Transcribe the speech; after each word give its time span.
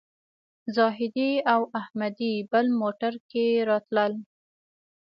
زاهدي 0.75 1.31
او 1.53 1.61
احمدي 1.81 2.33
بل 2.51 2.65
موټر 2.81 3.13
کې 3.31 3.45
راتلل. 3.69 4.13